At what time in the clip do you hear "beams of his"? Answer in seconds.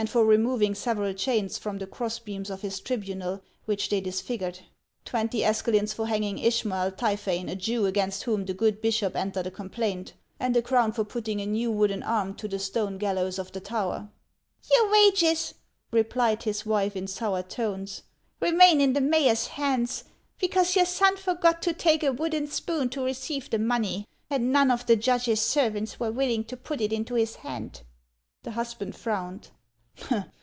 2.17-2.79